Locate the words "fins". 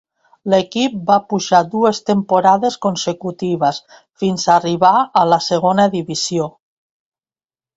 4.23-4.47